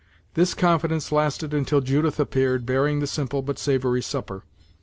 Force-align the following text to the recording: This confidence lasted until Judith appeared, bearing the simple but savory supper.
This 0.33 0.55
confidence 0.55 1.11
lasted 1.11 1.53
until 1.53 1.79
Judith 1.79 2.19
appeared, 2.19 2.65
bearing 2.65 3.01
the 3.01 3.05
simple 3.05 3.43
but 3.43 3.59
savory 3.59 4.01
supper. 4.01 4.43